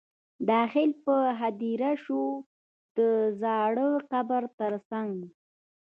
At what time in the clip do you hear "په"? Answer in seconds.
1.03-1.15